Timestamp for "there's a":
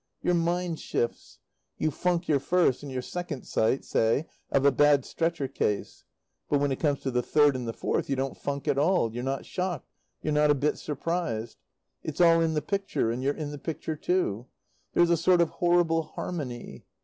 14.95-15.17